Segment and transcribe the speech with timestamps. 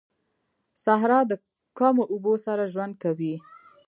[0.83, 1.31] صحرا د
[1.77, 3.35] کمو اوبو سره ژوند کوي